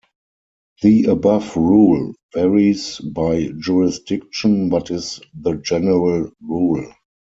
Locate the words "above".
1.09-1.55